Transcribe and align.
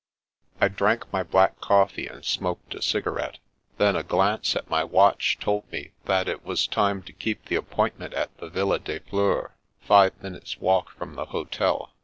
I 0.59 0.67
DRANK 0.67 1.13
my 1.13 1.21
black 1.21 1.59
coffee 1.61 2.07
and 2.07 2.25
smoked 2.25 2.73
a 2.73 2.81
cigarette. 2.81 3.37
Then, 3.77 3.95
a 3.95 4.01
glance 4.01 4.55
at 4.55 4.67
my 4.67 4.83
watch 4.83 5.37
told 5.39 5.71
me 5.71 5.91
that 6.05 6.27
it 6.27 6.43
was 6.43 6.65
time 6.65 7.03
to 7.03 7.13
keep 7.13 7.45
the 7.45 7.55
appointment 7.55 8.15
at 8.15 8.35
the 8.39 8.49
Villa 8.49 8.79
des 8.79 9.01
Fleurs, 9.01 9.51
five 9.81 10.19
minutes' 10.23 10.59
walk 10.59 10.89
from 10.89 11.13
the 11.13 11.25
hotel. 11.25 11.91